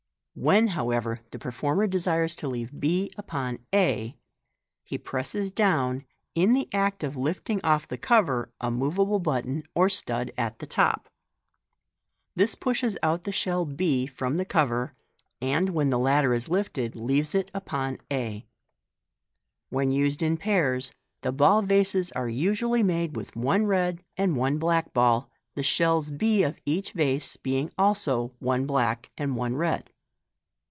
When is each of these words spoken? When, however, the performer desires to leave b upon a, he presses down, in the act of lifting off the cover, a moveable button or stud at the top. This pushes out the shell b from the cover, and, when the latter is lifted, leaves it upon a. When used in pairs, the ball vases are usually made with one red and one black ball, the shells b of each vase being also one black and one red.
When, 0.33 0.69
however, 0.69 1.19
the 1.31 1.37
performer 1.37 1.87
desires 1.87 2.37
to 2.37 2.47
leave 2.47 2.79
b 2.79 3.11
upon 3.17 3.59
a, 3.75 4.15
he 4.81 4.97
presses 4.97 5.51
down, 5.51 6.05
in 6.33 6.53
the 6.53 6.69
act 6.73 7.03
of 7.03 7.17
lifting 7.17 7.59
off 7.65 7.85
the 7.85 7.97
cover, 7.97 8.49
a 8.61 8.71
moveable 8.71 9.19
button 9.19 9.63
or 9.75 9.89
stud 9.89 10.31
at 10.37 10.59
the 10.59 10.65
top. 10.65 11.09
This 12.33 12.55
pushes 12.55 12.97
out 13.03 13.23
the 13.23 13.33
shell 13.33 13.65
b 13.65 14.07
from 14.07 14.37
the 14.37 14.45
cover, 14.45 14.93
and, 15.41 15.71
when 15.71 15.89
the 15.89 15.99
latter 15.99 16.33
is 16.33 16.47
lifted, 16.47 16.95
leaves 16.95 17.35
it 17.35 17.51
upon 17.53 17.99
a. 18.09 18.45
When 19.69 19.91
used 19.91 20.23
in 20.23 20.37
pairs, 20.37 20.93
the 21.23 21.33
ball 21.33 21.61
vases 21.61 22.09
are 22.13 22.29
usually 22.29 22.81
made 22.83 23.17
with 23.17 23.35
one 23.35 23.65
red 23.65 24.01
and 24.15 24.37
one 24.37 24.57
black 24.59 24.93
ball, 24.93 25.29
the 25.55 25.61
shells 25.61 26.09
b 26.09 26.41
of 26.41 26.57
each 26.65 26.93
vase 26.93 27.35
being 27.35 27.69
also 27.77 28.33
one 28.39 28.65
black 28.65 29.11
and 29.17 29.35
one 29.35 29.55
red. 29.57 29.89